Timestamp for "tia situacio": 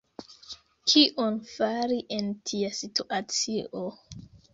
2.53-3.85